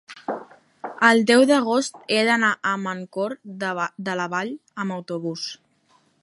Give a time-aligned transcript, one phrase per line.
[1.09, 4.53] El deu d'agost he d'anar a Mancor de la Vall
[4.87, 5.47] amb autobús.